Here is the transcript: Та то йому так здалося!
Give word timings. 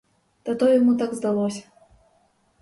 Та 0.43 0.55
то 0.55 0.73
йому 0.73 0.95
так 0.95 1.15
здалося! 1.15 1.63